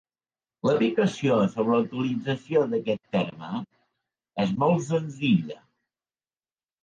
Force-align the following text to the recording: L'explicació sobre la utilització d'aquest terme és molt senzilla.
L'explicació 0.67 1.35
sobre 1.55 1.73
la 1.75 1.81
utilització 1.83 2.63
d'aquest 2.71 3.03
terme 3.17 3.61
és 4.45 4.55
molt 4.63 4.83
senzilla. 4.87 5.61